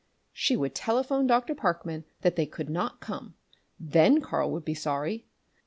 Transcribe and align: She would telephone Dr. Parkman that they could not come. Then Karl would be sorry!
She 0.33 0.57
would 0.57 0.73
telephone 0.73 1.27
Dr. 1.27 1.53
Parkman 1.53 2.05
that 2.21 2.35
they 2.35 2.47
could 2.47 2.71
not 2.71 3.01
come. 3.01 3.35
Then 3.79 4.19
Karl 4.19 4.49
would 4.49 4.65
be 4.65 4.73
sorry! 4.73 5.27